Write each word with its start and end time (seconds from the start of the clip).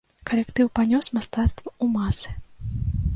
Калектыў 0.29 0.69
панёс 0.79 1.05
мастацтва 1.17 1.69
ў 1.83 1.85
масы. 1.99 2.29